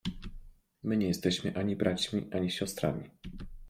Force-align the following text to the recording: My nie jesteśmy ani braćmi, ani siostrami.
My 0.83 0.97
nie 0.97 1.07
jesteśmy 1.07 1.55
ani 1.55 1.75
braćmi, 1.75 2.29
ani 2.33 2.51
siostrami. 2.51 3.09